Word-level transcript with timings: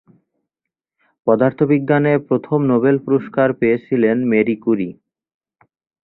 পদার্থবিজ্ঞানে 1.27 2.13
প্রথম 2.27 2.59
নোবেল 2.71 2.95
পুরস্কার 3.05 3.47
পেয়েছিলেন 3.53 4.17
মেরি 4.31 4.55
ক্যুরি। 4.63 4.89